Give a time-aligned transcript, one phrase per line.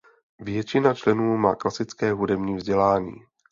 [0.39, 3.15] Většina členů má klasické hudební vzdělání.